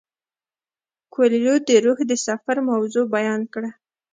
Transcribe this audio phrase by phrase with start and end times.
[1.13, 3.69] کویلیو د روح د سفر موضوع بیان کړه.